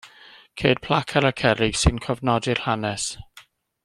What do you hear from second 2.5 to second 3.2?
hanes.